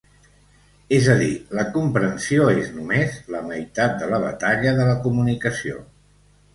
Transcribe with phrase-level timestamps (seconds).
[0.97, 1.27] És a dir,
[1.59, 5.83] la comprensió és només la meitat de la batalla de la comunicació.